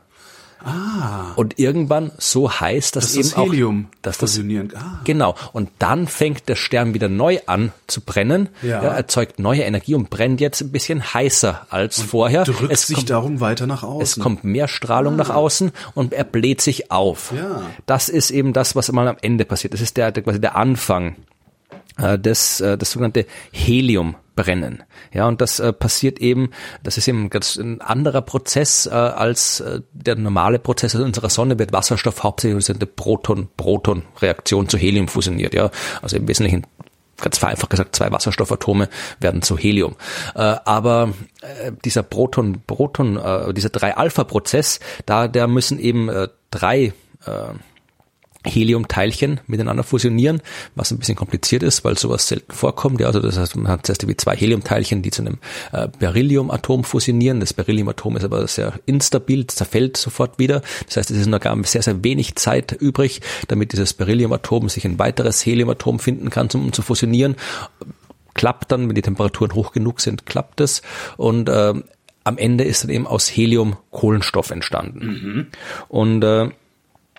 Ah. 0.65 1.33
Und 1.37 1.59
irgendwann 1.59 2.11
so 2.19 2.51
heiß, 2.51 2.91
dass 2.93 3.05
das 3.05 3.15
eben 3.15 3.23
das 3.23 3.37
Helium 3.37 3.87
auch, 3.89 3.99
dass 4.03 4.19
das, 4.19 4.39
ah. 4.39 5.01
genau. 5.05 5.35
Und 5.53 5.71
dann 5.79 6.09
fängt 6.09 6.49
der 6.49 6.57
Stern 6.57 6.95
wieder 6.95 7.09
neu 7.09 7.39
an 7.47 7.73
zu 7.87 8.01
brennen. 8.01 8.49
Ja. 8.63 8.81
Er 8.81 8.91
erzeugt 8.93 9.39
neue 9.39 9.63
Energie 9.63 9.95
und 9.95 10.11
brennt 10.11 10.41
jetzt 10.41 10.61
ein 10.61 10.73
bisschen 10.73 11.15
heißer 11.15 11.67
als 11.71 11.99
und 11.99 12.07
vorher. 12.07 12.45
Drückt 12.45 12.73
es 12.73 12.87
sich 12.87 12.97
kommt, 12.97 13.11
darum 13.11 13.41
weiter 13.41 13.67
nach 13.67 13.83
außen. 13.83 14.03
Es 14.03 14.19
kommt 14.19 14.45
mehr 14.45 14.69
Strahlung 14.69 15.15
ah. 15.15 15.19
nach 15.19 15.31
außen 15.31 15.73
und 15.95 16.13
er 16.13 16.25
bläht 16.25 16.61
sich 16.61 16.91
auf. 16.91 17.33
Ja. 17.37 17.63
Das 17.87 18.09
ist 18.09 18.31
eben 18.31 18.53
das, 18.53 18.75
was 18.75 18.91
mal 18.93 19.09
am 19.09 19.17
Ende 19.21 19.45
passiert. 19.45 19.75
Das 19.75 19.81
ist 19.81 19.97
der, 19.97 20.13
der 20.13 20.23
quasi 20.23 20.41
der 20.41 20.57
Anfang 20.57 21.17
äh, 21.99 22.19
des, 22.19 22.61
äh, 22.61 22.79
das 22.79 22.93
sogenannte 22.93 23.27
Helium 23.53 24.17
brennen. 24.39 24.85
Ja, 25.13 25.27
und 25.27 25.41
das 25.41 25.59
äh, 25.59 25.73
passiert 25.73 26.21
eben, 26.21 26.51
das 26.85 26.97
ist 26.97 27.09
eben 27.09 27.29
ganz 27.29 27.57
ein 27.57 27.81
anderer 27.81 28.23
Prozess 28.23 28.87
äh, 28.87 28.91
als 28.91 29.61
äh, 29.61 29.81
der 29.93 30.15
normale 30.15 30.61
Prozess 30.61 30.95
in 30.95 31.03
unserer 31.03 31.29
Sonne 31.29 31.59
wird 31.59 31.73
Wasserstoff 31.73 32.23
hauptsächlich 32.23 32.71
eine 32.71 32.87
Proton-Proton-Reaktion 32.87 34.69
zu 34.69 34.79
Helium 34.79 35.09
fusioniert. 35.09 35.55
Ja, 35.55 35.71
also 36.03 36.17
im 36.17 36.29
Wesentlichen 36.29 36.67
ganz 37.21 37.39
vereinfacht 37.39 37.71
gesagt, 37.71 37.97
zwei 37.97 38.13
Wasserstoffatome 38.13 38.89
werden 39.19 39.43
zu 39.43 39.59
Helium. 39.59 39.97
Äh, 40.37 40.57
aber 40.65 41.15
äh, 41.41 41.73
dieser 41.85 42.05
Proton-Proton, 42.05 43.17
äh, 43.17 43.55
dieser 43.55 43.71
drei-Alpha-Prozess, 43.71 44.79
da 45.05 45.27
der 45.27 45.49
müssen 45.49 45.81
eben 45.81 46.09
äh, 46.09 46.29
drei 46.51 46.93
äh, 47.27 47.55
Heliumteilchen 48.49 49.41
miteinander 49.47 49.83
fusionieren, 49.83 50.41
was 50.75 50.91
ein 50.91 50.99
bisschen 50.99 51.17
kompliziert 51.17 51.63
ist, 51.63 51.85
weil 51.85 51.97
sowas 51.99 52.29
selten 52.29 52.53
vorkommt. 52.53 53.01
Ja, 53.01 53.07
also 53.07 53.21
das 53.21 53.39
heißt, 53.39 53.57
man 53.57 53.69
hat 53.69 53.87
zuerst 53.87 54.07
wie 54.07 54.17
zwei 54.17 54.37
Heliumteilchen, 54.37 55.03
die 55.03 55.11
zu 55.11 55.23
einem 55.23 55.39
äh, 55.73 55.89
Berylliumatom 55.99 56.85
fusionieren. 56.85 57.41
Das 57.41 57.53
Berylliumatom 57.53 58.17
ist 58.17 58.25
aber 58.25 58.47
sehr 58.47 58.75
instabil, 58.87 59.47
zerfällt 59.47 59.97
sofort 59.97 60.39
wieder. 60.39 60.63
Das 60.87 60.97
heißt, 60.97 61.11
es 61.11 61.19
ist 61.19 61.27
noch 61.27 61.41
gar 61.41 61.57
sehr, 61.65 61.83
sehr 61.83 62.03
wenig 62.05 62.37
Zeit 62.37 62.73
übrig, 62.73 63.21
damit 63.49 63.73
dieses 63.73 63.95
Berylliumatom 63.95 64.69
sich 64.69 64.85
ein 64.85 64.99
weiteres 64.99 65.45
Heliumatom 65.45 65.99
finden 65.99 66.31
kann, 66.31 66.49
um 66.55 66.73
zu 66.73 66.83
fusionieren. 66.83 67.37
Klappt 68.35 68.71
dann, 68.71 68.89
wenn 68.89 68.95
die 68.95 69.03
Temperaturen 69.03 69.55
hoch 69.55 69.73
genug 69.73 70.01
sind, 70.01 70.27
klappt 70.27 70.61
es. 70.61 70.83
Und 71.17 71.49
äh, 71.49 71.75
am 72.29 72.39
Ende 72.39 72.65
ist 72.65 72.85
dann 72.85 72.91
eben 72.91 73.07
aus 73.07 73.29
Helium 73.29 73.77
Kohlenstoff 73.91 74.51
entstanden. 74.51 75.07
Mhm. 75.07 75.47
Und 75.89 76.23
äh, 76.23 76.51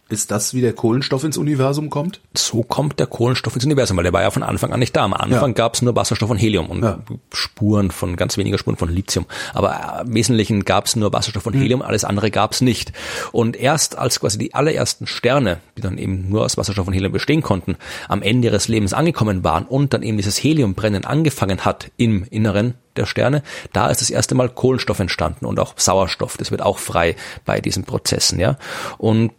ist 0.09 0.31
das, 0.31 0.53
wie 0.53 0.61
der 0.61 0.73
Kohlenstoff 0.73 1.23
ins 1.23 1.37
Universum 1.37 1.89
kommt? 1.89 2.19
So 2.33 2.63
kommt 2.63 2.99
der 2.99 3.07
Kohlenstoff 3.07 3.55
ins 3.55 3.65
Universum, 3.65 3.95
weil 3.97 4.03
der 4.03 4.13
war 4.13 4.21
ja 4.21 4.31
von 4.31 4.43
Anfang 4.43 4.73
an 4.73 4.79
nicht 4.79 4.95
da. 4.95 5.03
Am 5.03 5.13
Anfang 5.13 5.51
ja. 5.51 5.53
gab 5.53 5.75
es 5.75 5.81
nur 5.81 5.95
Wasserstoff 5.95 6.29
und 6.29 6.37
Helium 6.37 6.67
und 6.67 6.83
ja. 6.83 6.99
Spuren 7.31 7.91
von, 7.91 8.15
ganz 8.15 8.37
weniger 8.37 8.57
Spuren 8.57 8.75
von 8.75 8.89
Lithium. 8.89 9.25
Aber 9.53 10.03
im 10.05 10.13
Wesentlichen 10.13 10.65
gab 10.65 10.85
es 10.85 10.95
nur 10.95 11.13
Wasserstoff 11.13 11.45
und 11.45 11.55
mhm. 11.55 11.61
Helium, 11.61 11.81
alles 11.81 12.05
andere 12.05 12.31
gab 12.31 12.53
es 12.53 12.61
nicht. 12.61 12.91
Und 13.31 13.55
erst 13.55 13.97
als 13.97 14.19
quasi 14.19 14.37
die 14.37 14.53
allerersten 14.53 15.05
Sterne, 15.05 15.59
die 15.77 15.81
dann 15.81 15.97
eben 15.97 16.27
nur 16.29 16.43
aus 16.43 16.57
Wasserstoff 16.57 16.87
und 16.87 16.93
Helium 16.93 17.11
bestehen 17.11 17.41
konnten, 17.41 17.77
am 18.07 18.21
Ende 18.21 18.47
ihres 18.47 18.67
Lebens 18.67 18.93
angekommen 18.93 19.43
waren 19.43 19.65
und 19.65 19.93
dann 19.93 20.01
eben 20.01 20.17
dieses 20.17 20.37
Heliumbrennen 20.43 21.05
angefangen 21.05 21.65
hat 21.65 21.91
im 21.97 22.25
Inneren 22.29 22.73
der 22.95 23.05
Sterne, 23.05 23.43
da 23.73 23.89
ist 23.89 24.01
das 24.01 24.09
erste 24.09 24.35
Mal 24.35 24.49
Kohlenstoff 24.49 24.99
entstanden 24.99 25.45
und 25.45 25.59
auch 25.59 25.73
Sauerstoff. 25.77 26.37
Das 26.37 26.51
wird 26.51 26.61
auch 26.61 26.79
frei 26.79 27.15
bei 27.45 27.61
diesen 27.61 27.83
Prozessen, 27.83 28.39
ja. 28.39 28.57
Und 28.97 29.33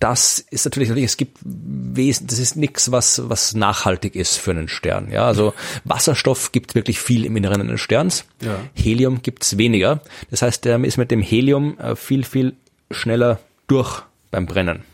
das 0.00 0.38
ist 0.38 0.64
natürlich, 0.64 0.88
es 1.04 1.18
gibt 1.18 1.38
Wesen, 1.42 2.26
das 2.26 2.38
ist 2.38 2.56
nichts, 2.56 2.90
was, 2.90 3.28
was 3.28 3.54
nachhaltig 3.54 4.16
ist 4.16 4.38
für 4.38 4.50
einen 4.50 4.68
Stern. 4.68 5.10
Ja, 5.12 5.26
also 5.26 5.52
Wasserstoff 5.84 6.52
gibt 6.52 6.74
wirklich 6.74 6.98
viel 6.98 7.26
im 7.26 7.36
Inneren 7.36 7.60
eines 7.60 7.82
Sterns. 7.82 8.24
Ja. 8.42 8.58
Helium 8.74 9.20
gibt's 9.20 9.58
weniger. 9.58 10.00
Das 10.30 10.40
heißt, 10.40 10.64
der 10.64 10.82
ist 10.84 10.96
mit 10.96 11.10
dem 11.10 11.20
Helium 11.20 11.78
äh, 11.78 11.96
viel, 11.96 12.24
viel 12.24 12.54
schneller 12.90 13.40
durch 13.66 14.02
beim 14.30 14.46
Brennen. 14.46 14.84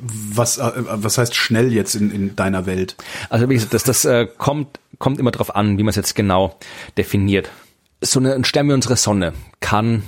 Was, 0.00 0.58
äh, 0.58 0.70
was 0.74 1.16
heißt 1.16 1.34
schnell 1.34 1.72
jetzt 1.72 1.94
in, 1.94 2.10
in 2.10 2.36
deiner 2.36 2.66
Welt? 2.66 2.96
Also 3.30 3.48
wie 3.48 3.54
gesagt, 3.54 3.72
das, 3.72 3.84
das 3.84 4.04
äh, 4.04 4.26
kommt, 4.26 4.78
kommt 4.98 5.18
immer 5.18 5.30
darauf 5.30 5.56
an, 5.56 5.78
wie 5.78 5.82
man 5.82 5.90
es 5.90 5.96
jetzt 5.96 6.14
genau 6.14 6.58
definiert. 6.98 7.48
So 8.02 8.20
eine, 8.20 8.34
ein 8.34 8.44
Stern 8.44 8.68
wie 8.68 8.74
unsere 8.74 8.96
Sonne 8.96 9.32
kann 9.60 10.02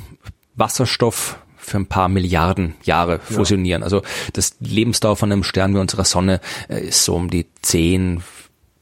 Wasserstoff 0.55 1.39
für 1.69 1.79
ein 1.79 1.87
paar 1.87 2.09
Milliarden 2.09 2.75
Jahre 2.83 3.21
fusionieren. 3.21 3.83
Ja. 3.83 3.85
Also 3.85 4.03
das 4.33 4.57
Lebensdauer 4.61 5.17
von 5.17 5.33
einem 5.33 5.45
Stern 5.45 5.75
wie 5.75 5.79
unserer 5.79 6.05
Sonne 6.05 6.41
äh, 6.69 6.81
ist 6.89 7.05
so 7.05 7.15
um 7.15 7.31
die 7.31 7.47
10, 7.63 8.23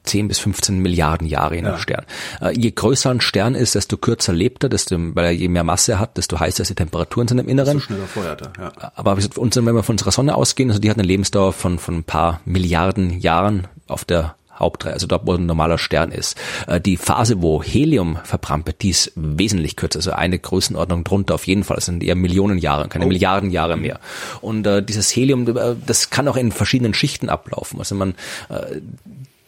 10 0.03 0.27
bis 0.27 0.39
15 0.39 0.79
Milliarden 0.79 1.27
Jahre 1.27 1.57
in 1.57 1.65
einem 1.65 1.77
Stern. 1.77 2.05
Äh, 2.41 2.57
je 2.57 2.71
größer 2.71 3.11
ein 3.11 3.21
Stern 3.21 3.55
ist, 3.55 3.75
desto 3.75 3.97
kürzer 3.97 4.33
lebt 4.33 4.63
er, 4.63 4.69
desto, 4.69 4.97
weil 5.15 5.25
er 5.25 5.31
je 5.31 5.47
mehr 5.47 5.63
Masse 5.63 5.99
hat, 5.99 6.17
desto 6.17 6.39
heißer 6.39 6.61
ist 6.61 6.69
die 6.69 6.75
Temperatur 6.75 7.21
in 7.21 7.27
seinem 7.27 7.47
Inneren. 7.47 7.77
Desto 7.77 7.93
schneller 7.93 8.07
feuert 8.07 8.41
er, 8.41 8.53
ja. 8.57 8.91
Aber 8.95 9.17
wenn 9.17 9.75
wir 9.75 9.83
von 9.83 9.93
unserer 9.93 10.11
Sonne 10.11 10.35
ausgehen, 10.35 10.69
also 10.69 10.79
die 10.79 10.89
hat 10.89 10.97
eine 10.97 11.07
Lebensdauer 11.07 11.53
von, 11.53 11.79
von 11.79 11.95
ein 11.95 12.03
paar 12.03 12.41
Milliarden 12.45 13.19
Jahren 13.19 13.67
auf 13.87 14.05
der 14.05 14.35
Hauptreihe, 14.59 14.93
also 14.93 15.07
dort, 15.07 15.25
wo 15.25 15.33
ein 15.33 15.45
normaler 15.45 15.77
Stern 15.77 16.11
ist. 16.11 16.37
Äh, 16.67 16.79
die 16.81 16.97
Phase, 16.97 17.41
wo 17.41 17.61
Helium 17.63 18.17
verbrannt 18.23 18.67
wird, 18.67 18.81
die 18.81 18.89
ist 18.89 19.11
wesentlich 19.15 19.75
kürzer, 19.75 19.99
also 19.99 20.11
eine 20.11 20.39
Größenordnung 20.39 21.03
drunter 21.03 21.35
auf 21.35 21.47
jeden 21.47 21.63
Fall. 21.63 21.75
Das 21.75 21.85
sind 21.85 22.03
eher 22.03 22.15
Millionen 22.15 22.57
Jahre, 22.57 22.87
keine 22.87 23.05
oh. 23.05 23.07
Milliarden 23.07 23.51
Jahre 23.51 23.77
mehr. 23.77 23.99
Und 24.41 24.65
äh, 24.67 24.83
dieses 24.83 25.15
Helium, 25.15 25.47
äh, 25.55 25.75
das 25.85 26.09
kann 26.09 26.27
auch 26.27 26.37
in 26.37 26.51
verschiedenen 26.51 26.93
Schichten 26.93 27.29
ablaufen. 27.29 27.79
Also 27.79 27.95
man 27.95 28.15
äh, 28.49 28.81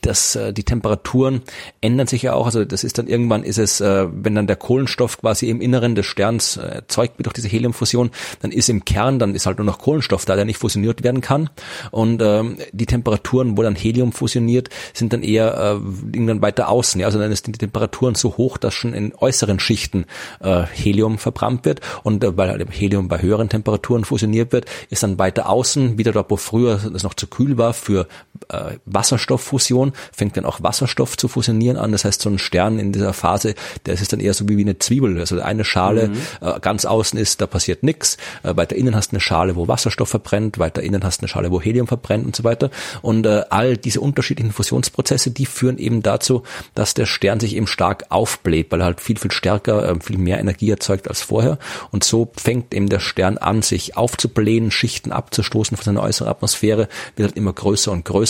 dass 0.10 0.36
äh, 0.36 0.52
die 0.52 0.64
Temperaturen 0.64 1.42
ändern 1.82 2.08
sich 2.08 2.24
ja 2.24 2.34
auch. 2.34 2.48
Also 2.48 2.66
das 2.66 2.84
ist 2.84 2.98
dann 2.98 3.08
irgendwann 3.08 3.44
ist 3.44 3.60
es, 3.60 3.80
äh, 3.80 4.08
wenn 4.12 4.34
dann 4.34 4.48
der 4.48 4.56
Kohlenstoff 4.56 5.20
quasi 5.20 5.50
im 5.50 5.62
Inneren 5.62 5.94
des 5.94 6.08
Sterns 6.08 6.58
äh, 6.58 6.62
erzeugt 6.62 7.20
wird 7.20 7.28
durch 7.28 7.36
diese 7.36 7.48
Heliumfusion, 7.48 8.10
dann 8.42 8.52
ist 8.52 8.70
im 8.70 8.84
Kern, 8.86 9.20
dann 9.20 9.36
ist 9.36 9.46
halt 9.46 9.60
nur 9.60 9.66
noch 9.66 9.78
Kohlenstoff 9.78 10.26
da, 10.26 10.36
der 10.36 10.46
nicht 10.46 10.58
fusioniert 10.58 11.04
werden 11.04 11.22
kann. 11.22 11.50
Und 11.92 12.22
ähm, 12.24 12.58
die 12.72 12.88
Temperaturen, 12.88 13.56
wo 13.56 13.62
dann 13.62 13.76
Helium 13.76 14.12
fusioniert, 14.12 14.70
sind 14.94 15.14
dann 15.14 15.22
eher 15.22 15.54
äh, 15.56 16.18
irgendwann 16.18 16.42
weiter 16.42 16.70
außen. 16.70 17.00
Ja? 17.00 17.06
Also 17.08 17.20
dann 17.20 17.32
ist 17.32 17.46
die 17.46 17.52
Temperaturen 17.52 18.16
so 18.16 18.38
hoch, 18.38 18.58
dass 18.58 18.74
schon 18.74 18.96
in 18.96 19.14
äußeren 19.16 19.60
Schichten 19.60 20.06
äh, 20.40 20.64
Helium 20.64 21.20
verbrannt 21.20 21.66
wird. 21.66 21.82
Und 22.02 22.24
äh, 22.24 22.36
weil 22.36 22.50
halt 22.50 22.66
Helium 22.72 23.08
bei 23.08 23.22
höheren 23.22 23.48
Temperaturen 23.50 24.06
fusioniert 24.06 24.52
wird, 24.54 24.66
ist 24.90 25.04
dann 25.04 25.20
weiter 25.20 25.50
außen, 25.50 26.00
wieder 26.00 26.12
dort, 26.14 26.32
wo 26.32 26.38
früher 26.38 26.80
es 26.96 27.04
noch 27.04 27.14
zu 27.14 27.28
kühl 27.28 27.60
war, 27.60 27.74
für 27.74 28.08
äh, 28.50 28.78
Wasserstofffusion 28.86 29.60
Fusion 29.60 29.94
fängt 30.12 30.38
dann 30.38 30.46
auch 30.46 30.62
Wasserstoff 30.62 31.18
zu 31.18 31.28
fusionieren 31.28 31.78
an. 31.78 31.92
Das 31.92 32.06
heißt, 32.06 32.22
so 32.22 32.30
ein 32.30 32.40
Stern 32.40 32.80
in 32.80 32.92
dieser 32.92 33.14
Phase, 33.14 33.56
der 33.86 33.94
ist 33.96 34.12
dann 34.14 34.20
eher 34.20 34.34
so 34.34 34.48
wie 34.48 34.60
eine 34.60 34.80
Zwiebel. 34.80 35.20
Also 35.20 35.40
eine 35.42 35.66
Schale 35.66 36.10
mhm. 36.10 36.18
äh, 36.42 36.60
ganz 36.60 36.86
außen 36.86 37.20
ist, 37.20 37.42
da 37.42 37.48
passiert 37.48 37.84
nichts. 37.84 38.18
Äh, 38.44 38.56
weiter 38.56 38.76
innen 38.76 38.96
hast 38.96 39.12
du 39.12 39.16
eine 39.16 39.22
Schale, 39.22 39.56
wo 39.56 39.68
Wasserstoff 39.68 40.10
verbrennt. 40.10 40.60
Weiter 40.60 40.82
innen 40.82 41.04
hast 41.04 41.20
du 41.20 41.24
eine 41.24 41.28
Schale, 41.28 41.52
wo 41.52 41.62
Helium 41.62 41.88
verbrennt 41.88 42.26
und 42.26 42.36
so 42.36 42.44
weiter. 42.44 42.70
Und 43.02 43.26
äh, 43.26 43.44
all 43.50 43.78
diese 43.78 44.02
unterschiedlichen 44.02 44.52
Fusionsprozesse, 44.52 45.32
die 45.32 45.46
führen 45.46 45.78
eben 45.78 46.02
dazu, 46.02 46.44
dass 46.76 46.94
der 46.94 47.06
Stern 47.06 47.40
sich 47.40 47.56
eben 47.56 47.68
stark 47.68 48.06
aufbläht, 48.10 48.72
weil 48.72 48.82
er 48.82 48.86
halt 48.86 49.02
viel, 49.02 49.18
viel 49.18 49.32
stärker, 49.32 49.90
äh, 49.90 50.00
viel 50.00 50.18
mehr 50.18 50.40
Energie 50.40 50.70
erzeugt 50.70 51.08
als 51.08 51.22
vorher. 51.22 51.60
Und 51.92 52.04
so 52.04 52.32
fängt 52.38 52.74
eben 52.74 52.90
der 52.90 53.00
Stern 53.00 53.38
an, 53.38 53.62
sich 53.62 53.98
aufzublähen, 53.98 54.72
Schichten 54.72 55.12
abzustoßen 55.12 55.78
von 55.78 55.84
seiner 55.84 56.02
äußeren 56.02 56.30
Atmosphäre, 56.30 56.88
wird 57.16 57.30
halt 57.30 57.38
immer 57.38 57.54
größer 57.54 57.92
und 57.92 58.06
größer 58.06 58.29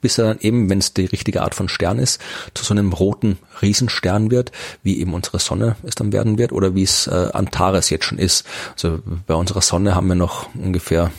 bis 0.00 0.18
er 0.18 0.26
dann 0.26 0.38
eben, 0.40 0.70
wenn 0.70 0.78
es 0.78 0.94
die 0.94 1.06
richtige 1.06 1.42
Art 1.42 1.54
von 1.54 1.68
Stern 1.68 1.98
ist, 1.98 2.20
zu 2.54 2.64
so 2.64 2.74
einem 2.74 2.92
roten 2.92 3.38
Riesenstern 3.60 4.30
wird, 4.30 4.52
wie 4.82 5.00
eben 5.00 5.14
unsere 5.14 5.38
Sonne 5.38 5.76
es 5.82 5.94
dann 5.94 6.12
werden 6.12 6.38
wird 6.38 6.52
oder 6.52 6.74
wie 6.74 6.82
es 6.82 7.06
äh, 7.06 7.30
Antares 7.32 7.90
jetzt 7.90 8.04
schon 8.04 8.18
ist. 8.18 8.44
Also 8.74 9.00
bei 9.26 9.34
unserer 9.34 9.62
Sonne 9.62 9.94
haben 9.94 10.08
wir 10.08 10.14
noch 10.14 10.54
ungefähr 10.54 11.10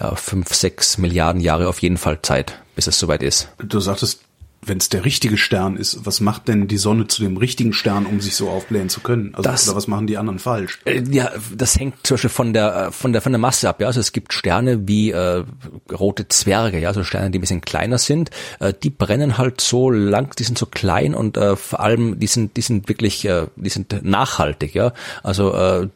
ja, 0.00 0.14
fünf, 0.14 0.54
sechs 0.54 0.98
Milliarden 0.98 1.40
Jahre 1.40 1.68
auf 1.68 1.80
jeden 1.80 1.96
Fall 1.96 2.20
Zeit, 2.22 2.58
bis 2.74 2.86
es 2.86 2.98
soweit 2.98 3.22
ist. 3.22 3.48
Du 3.58 3.80
sagtest 3.80 4.20
wenn 4.64 4.78
es 4.78 4.88
der 4.88 5.04
richtige 5.04 5.36
Stern 5.36 5.76
ist, 5.76 6.06
was 6.06 6.20
macht 6.20 6.46
denn 6.46 6.68
die 6.68 6.76
Sonne 6.76 7.08
zu 7.08 7.22
dem 7.22 7.36
richtigen 7.36 7.72
Stern, 7.72 8.06
um 8.06 8.20
sich 8.20 8.36
so 8.36 8.48
aufblähen 8.48 8.88
zu 8.88 9.00
können? 9.00 9.34
Also, 9.34 9.42
das, 9.42 9.68
oder 9.68 9.76
was 9.76 9.88
machen 9.88 10.06
die 10.06 10.16
anderen 10.16 10.38
falsch? 10.38 10.78
Äh, 10.84 11.02
ja, 11.10 11.32
das 11.54 11.78
hängt 11.78 12.06
zum 12.06 12.14
Beispiel 12.14 12.30
von 12.30 12.52
der 12.52 12.86
äh, 12.88 12.92
von 12.92 13.12
der 13.12 13.22
von 13.22 13.32
der 13.32 13.40
Masse 13.40 13.68
ab. 13.68 13.80
Ja, 13.80 13.88
also 13.88 13.98
es 13.98 14.12
gibt 14.12 14.32
Sterne 14.32 14.86
wie 14.86 15.10
äh, 15.10 15.44
rote 15.90 16.28
Zwerge, 16.28 16.78
ja, 16.78 16.88
also 16.88 17.02
Sterne, 17.02 17.30
die 17.30 17.38
ein 17.38 17.40
bisschen 17.40 17.60
kleiner 17.60 17.98
sind. 17.98 18.30
Äh, 18.60 18.72
die 18.80 18.90
brennen 18.90 19.36
halt 19.36 19.60
so 19.60 19.90
lang, 19.90 20.34
die 20.36 20.44
sind 20.44 20.58
so 20.58 20.66
klein 20.66 21.14
und 21.14 21.36
äh, 21.36 21.56
vor 21.56 21.80
allem 21.80 22.20
die 22.20 22.28
sind 22.28 22.56
die 22.56 22.62
sind 22.62 22.88
wirklich 22.88 23.24
äh, 23.24 23.46
die 23.56 23.70
sind 23.70 24.04
nachhaltig. 24.04 24.74
Ja, 24.74 24.92
also 25.24 25.52
äh, 25.54 25.88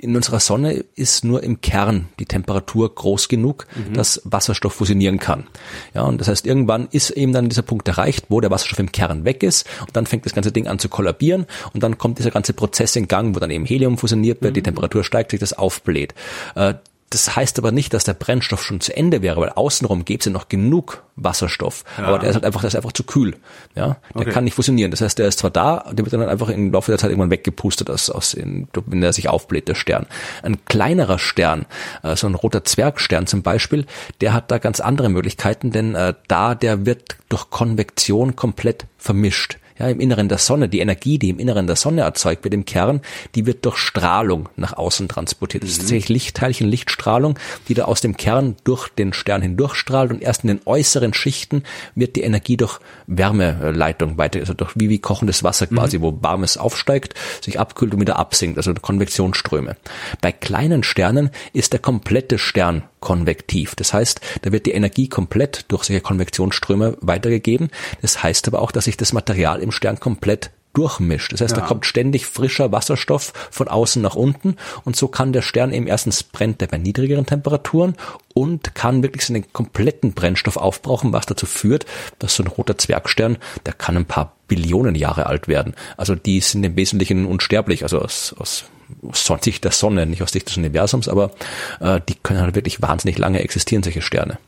in 0.00 0.16
unserer 0.16 0.40
Sonne 0.40 0.84
ist 0.94 1.24
nur 1.24 1.42
im 1.42 1.60
Kern 1.60 2.08
die 2.18 2.26
Temperatur 2.26 2.94
groß 2.94 3.28
genug, 3.28 3.66
mhm. 3.74 3.94
dass 3.94 4.20
Wasserstoff 4.24 4.72
fusionieren 4.72 5.18
kann. 5.18 5.46
Ja, 5.94 6.02
und 6.02 6.20
das 6.20 6.28
heißt, 6.28 6.46
irgendwann 6.46 6.88
ist 6.90 7.10
eben 7.10 7.32
dann 7.32 7.48
dieser 7.48 7.62
Punkt 7.62 7.86
erreicht, 7.88 8.26
wo 8.28 8.40
der 8.40 8.50
Wasserstoff 8.50 8.78
im 8.78 8.92
Kern 8.92 9.24
weg 9.24 9.42
ist 9.42 9.66
und 9.80 9.96
dann 9.96 10.06
fängt 10.06 10.26
das 10.26 10.34
ganze 10.34 10.52
Ding 10.52 10.66
an 10.66 10.78
zu 10.78 10.88
kollabieren 10.88 11.46
und 11.72 11.82
dann 11.82 11.98
kommt 11.98 12.18
dieser 12.18 12.30
ganze 12.30 12.52
Prozess 12.52 12.96
in 12.96 13.08
Gang, 13.08 13.34
wo 13.34 13.40
dann 13.40 13.50
eben 13.50 13.64
Helium 13.64 13.98
fusioniert 13.98 14.42
wird, 14.42 14.52
mhm. 14.52 14.54
die 14.54 14.62
Temperatur 14.62 15.04
steigt, 15.04 15.30
sich 15.32 15.40
das 15.40 15.52
aufbläht. 15.52 16.14
Äh, 16.54 16.74
das 17.10 17.34
heißt 17.34 17.58
aber 17.58 17.72
nicht, 17.72 17.92
dass 17.92 18.04
der 18.04 18.14
Brennstoff 18.14 18.62
schon 18.62 18.80
zu 18.80 18.96
Ende 18.96 19.20
wäre, 19.20 19.40
weil 19.40 19.50
außenrum 19.50 20.04
gäbe 20.04 20.20
es 20.20 20.26
ja 20.26 20.32
noch 20.32 20.48
genug 20.48 21.02
Wasserstoff. 21.16 21.84
Ja. 21.98 22.04
Aber 22.04 22.20
der 22.20 22.30
ist 22.30 22.36
halt 22.36 22.44
einfach, 22.44 22.60
der 22.60 22.68
ist 22.68 22.76
einfach 22.76 22.92
zu 22.92 23.02
kühl. 23.02 23.36
Ja, 23.74 23.96
der 24.14 24.22
okay. 24.22 24.30
kann 24.30 24.44
nicht 24.44 24.54
fusionieren. 24.54 24.92
Das 24.92 25.00
heißt, 25.00 25.18
der 25.18 25.26
ist 25.26 25.40
zwar 25.40 25.50
da, 25.50 25.90
der 25.92 26.04
wird 26.04 26.12
dann 26.12 26.22
einfach 26.22 26.48
im 26.48 26.72
Laufe 26.72 26.92
der 26.92 26.98
Zeit 26.98 27.10
irgendwann 27.10 27.32
weggepustet, 27.32 27.90
aus, 27.90 28.10
aus 28.10 28.32
in, 28.32 28.68
wenn 28.86 29.02
er 29.02 29.12
sich 29.12 29.28
aufbläht, 29.28 29.66
der 29.66 29.74
Stern. 29.74 30.06
Ein 30.44 30.64
kleinerer 30.66 31.18
Stern, 31.18 31.66
äh, 32.04 32.14
so 32.14 32.28
ein 32.28 32.36
roter 32.36 32.64
Zwergstern 32.64 33.26
zum 33.26 33.42
Beispiel, 33.42 33.86
der 34.20 34.32
hat 34.32 34.52
da 34.52 34.58
ganz 34.58 34.78
andere 34.78 35.08
Möglichkeiten, 35.08 35.72
denn 35.72 35.96
äh, 35.96 36.14
da 36.28 36.54
der 36.54 36.86
wird 36.86 37.16
durch 37.28 37.50
Konvektion 37.50 38.36
komplett 38.36 38.86
vermischt 38.98 39.58
ja, 39.80 39.88
im 39.88 39.98
Inneren 39.98 40.28
der 40.28 40.36
Sonne, 40.36 40.68
die 40.68 40.80
Energie, 40.80 41.18
die 41.18 41.30
im 41.30 41.38
Inneren 41.38 41.66
der 41.66 41.74
Sonne 41.74 42.02
erzeugt 42.02 42.44
wird, 42.44 42.52
im 42.52 42.66
Kern, 42.66 43.00
die 43.34 43.46
wird 43.46 43.64
durch 43.64 43.78
Strahlung 43.78 44.50
nach 44.56 44.74
außen 44.74 45.08
transportiert. 45.08 45.62
Das 45.62 45.70
ist 45.70 45.78
mhm. 45.78 45.82
tatsächlich 45.82 46.08
Lichtteilchen, 46.10 46.68
Lichtstrahlung, 46.68 47.38
die 47.68 47.74
da 47.74 47.84
aus 47.84 48.02
dem 48.02 48.18
Kern 48.18 48.56
durch 48.64 48.88
den 48.90 49.14
Stern 49.14 49.40
hindurchstrahlt 49.40 50.10
und 50.10 50.22
erst 50.22 50.44
in 50.44 50.48
den 50.48 50.60
äußeren 50.66 51.14
Schichten 51.14 51.62
wird 51.94 52.16
die 52.16 52.20
Energie 52.20 52.58
durch 52.58 52.78
Wärmeleitung 53.06 54.18
weiter, 54.18 54.40
also 54.40 54.52
durch 54.52 54.72
wie, 54.74 54.90
wie 54.90 54.98
kochendes 54.98 55.42
Wasser 55.42 55.66
quasi, 55.66 55.98
mhm. 55.98 56.02
wo 56.02 56.18
warmes 56.20 56.58
aufsteigt, 56.58 57.14
sich 57.42 57.58
abkühlt 57.58 57.94
und 57.94 58.00
wieder 58.00 58.18
absinkt, 58.18 58.58
also 58.58 58.74
Konvektionsströme. 58.74 59.76
Bei 60.20 60.30
kleinen 60.30 60.82
Sternen 60.82 61.30
ist 61.54 61.72
der 61.72 61.80
komplette 61.80 62.36
Stern 62.38 62.82
konvektiv. 63.00 63.74
Das 63.74 63.92
heißt, 63.92 64.20
da 64.42 64.52
wird 64.52 64.66
die 64.66 64.72
Energie 64.72 65.08
komplett 65.08 65.64
durch 65.68 65.84
solche 65.84 66.00
Konvektionsströme 66.00 66.96
weitergegeben. 67.00 67.70
Das 68.02 68.22
heißt 68.22 68.48
aber 68.48 68.60
auch, 68.62 68.72
dass 68.72 68.84
sich 68.84 68.96
das 68.96 69.12
Material 69.12 69.60
im 69.60 69.72
Stern 69.72 69.98
komplett 70.00 70.50
durchmischt. 70.72 71.32
Das 71.32 71.40
heißt, 71.40 71.56
ja. 71.56 71.62
da 71.62 71.66
kommt 71.66 71.84
ständig 71.84 72.26
frischer 72.26 72.70
Wasserstoff 72.70 73.32
von 73.50 73.66
außen 73.66 74.00
nach 74.00 74.14
unten 74.14 74.54
und 74.84 74.94
so 74.94 75.08
kann 75.08 75.32
der 75.32 75.42
Stern 75.42 75.72
eben 75.72 75.88
erstens 75.88 76.22
brennt 76.22 76.62
er 76.62 76.68
bei 76.68 76.78
niedrigeren 76.78 77.26
Temperaturen 77.26 77.96
und 78.34 78.74
kann 78.76 79.02
wirklich 79.02 79.26
seinen 79.26 79.52
kompletten 79.52 80.12
Brennstoff 80.12 80.56
aufbrauchen, 80.56 81.12
was 81.12 81.26
dazu 81.26 81.46
führt, 81.46 81.86
dass 82.20 82.36
so 82.36 82.44
ein 82.44 82.46
roter 82.46 82.78
Zwergstern, 82.78 83.38
der 83.66 83.72
kann 83.72 83.96
ein 83.96 84.04
paar 84.04 84.36
Billionen 84.46 84.94
Jahre 84.94 85.26
alt 85.26 85.48
werden. 85.48 85.74
Also 85.96 86.14
die 86.14 86.40
sind 86.40 86.62
im 86.62 86.76
Wesentlichen 86.76 87.26
unsterblich, 87.26 87.82
also 87.82 87.98
aus, 87.98 88.34
aus 88.38 88.50
aus 88.50 88.64
Sicht 89.12 89.64
der 89.64 89.72
Sonne, 89.72 90.06
nicht 90.06 90.22
aus 90.22 90.32
Sicht 90.32 90.48
des 90.48 90.56
Universums, 90.56 91.08
aber 91.08 91.32
äh, 91.80 92.00
die 92.08 92.14
können 92.14 92.40
halt 92.40 92.54
wirklich 92.54 92.82
wahnsinnig 92.82 93.18
lange 93.18 93.40
existieren, 93.40 93.82
solche 93.82 94.02
Sterne. 94.02 94.38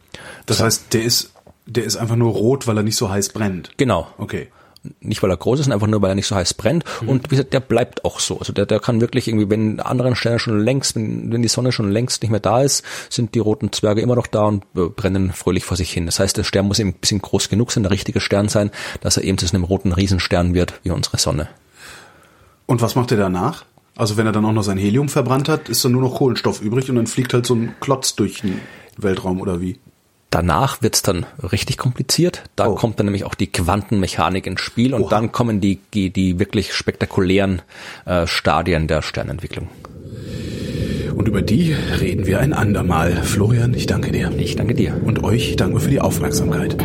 Das 0.47 0.61
heißt, 0.61 0.93
der 0.93 1.03
ist, 1.03 1.33
der 1.67 1.85
ist 1.85 1.97
einfach 1.97 2.17
nur 2.17 2.33
rot, 2.33 2.67
weil 2.67 2.77
er 2.77 2.83
nicht 2.83 2.97
so 2.97 3.11
heiß 3.11 3.31
brennt. 3.31 3.71
Genau. 3.77 4.09
Okay 4.19 4.49
nicht 5.01 5.23
weil 5.23 5.31
er 5.31 5.37
groß 5.37 5.61
ist, 5.61 5.71
einfach 5.71 5.87
nur 5.87 6.03
weil 6.03 6.11
er 6.11 6.15
nicht 6.15 6.27
so 6.27 6.35
heiß 6.35 6.55
brennt. 6.55 6.85
Mhm. 7.01 7.09
Und 7.09 7.25
wie 7.31 7.37
gesagt, 7.37 7.53
der 7.53 7.61
bleibt 7.61 8.05
auch 8.05 8.21
so. 8.21 8.39
Also 8.39 8.53
der, 8.53 8.67
der 8.67 8.81
kann 8.81 9.01
wirklich 9.01 9.29
irgendwie, 9.29 9.49
wenn 9.49 9.81
anderen 9.81 10.17
Sterne 10.17 10.39
schon 10.39 10.61
längst, 10.61 10.97
wenn, 10.97 11.33
wenn 11.33 11.43
die 11.43 11.49
Sonne 11.49 11.73
schon 11.73 11.91
längst 11.91 12.23
nicht 12.23 12.31
mehr 12.31 12.41
da 12.41 12.63
ist, 12.63 12.85
sind 13.09 13.35
die 13.35 13.39
roten 13.39 13.73
Zwerge 13.73 14.01
immer 14.01 14.17
noch 14.17 14.27
da 14.27 14.43
und 14.43 14.65
äh, 14.77 14.89
brennen 14.89 15.33
fröhlich 15.33 15.65
vor 15.65 15.77
sich 15.77 15.93
hin. 15.93 16.07
Das 16.07 16.19
heißt, 16.19 16.37
der 16.37 16.45
Stern 16.45 16.67
muss 16.67 16.79
eben 16.79 16.91
ein 16.91 16.95
bisschen 16.95 17.23
groß 17.23 17.49
genug 17.49 17.73
sein, 17.73 17.85
der 17.85 17.93
richtige 17.93 18.21
Stern 18.21 18.49
sein, 18.49 18.71
dass 19.01 19.17
er 19.17 19.25
eben 19.25 19.39
zu 19.39 19.47
einem 19.53 19.65
roten 19.65 19.93
Riesenstern 19.93 20.55
wird, 20.55 20.81
wie 20.83 20.91
unsere 20.91 21.19
Sonne. 21.19 21.49
Und 22.67 22.81
was 22.81 22.95
macht 22.95 23.11
er 23.13 23.19
danach? 23.19 23.65
Also 23.97 24.17
wenn 24.17 24.27
er 24.27 24.33
dann 24.33 24.45
auch 24.45 24.53
noch 24.53 24.63
sein 24.63 24.79
Helium 24.79 25.09
verbrannt 25.09 25.49
hat, 25.49 25.69
ist 25.69 25.85
dann 25.85 25.93
nur 25.93 26.03
noch 26.03 26.15
Kohlenstoff 26.15 26.63
übrig 26.63 26.89
und 26.89 26.97
dann 26.97 27.07
fliegt 27.07 27.35
halt 27.35 27.47
so 27.47 27.55
ein 27.55 27.75
Klotz 27.81 28.15
durch 28.15 28.41
den 28.41 28.61
Weltraum 28.97 29.41
oder 29.41 29.61
wie? 29.61 29.79
Danach 30.31 30.81
wird's 30.81 31.03
dann 31.03 31.27
richtig 31.53 31.77
kompliziert. 31.77 32.45
Da 32.57 32.69
oh. 32.69 32.75
kommt 32.75 32.99
dann 32.99 33.05
nämlich 33.05 33.25
auch 33.25 33.35
die 33.35 33.53
Quantenmechanik 33.53 34.47
ins 34.47 34.63
Spiel 34.63 34.95
und 34.95 35.03
Oha. 35.03 35.11
dann 35.11 35.31
kommen 35.31 35.61
die, 35.61 35.79
die, 35.93 36.09
die 36.11 36.39
wirklich 36.39 36.73
spektakulären 36.73 37.61
äh, 38.07 38.27
Stadien 38.27 38.89
der 38.89 39.03
Sternentwicklung. 39.03 39.69
Und 41.15 41.29
über 41.29 41.43
die 41.43 41.75
reden 42.01 42.27
wir 42.27 42.41
ein 42.41 42.55
andermal. 42.55 43.13
Florian, 43.23 43.75
ich 43.75 43.87
danke 43.87 44.11
dir. 44.11 44.33
Ich 44.39 44.57
danke 44.57 44.75
dir. 44.75 44.99
Und 45.05 45.23
euch 45.23 45.57
danke 45.57 45.81
für 45.81 45.91
die 45.91 46.01
Aufmerksamkeit. 46.01 46.77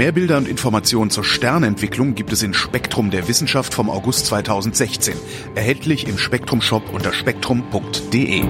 Mehr 0.00 0.12
Bilder 0.12 0.38
und 0.38 0.48
Informationen 0.48 1.10
zur 1.10 1.24
Sternentwicklung 1.24 2.14
gibt 2.14 2.32
es 2.32 2.42
in 2.42 2.54
Spektrum 2.54 3.10
der 3.10 3.28
Wissenschaft 3.28 3.74
vom 3.74 3.90
August 3.90 4.24
2016. 4.24 5.14
Erhältlich 5.54 6.08
im 6.08 6.16
Spektrum 6.16 6.62
Shop 6.62 6.84
unter 6.90 7.12
spektrum.de. 7.12 8.44